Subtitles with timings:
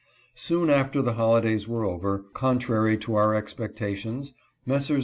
[0.33, 4.33] Soon after the holidays were over, contrary to all our expectations,
[4.65, 4.99] Messrs.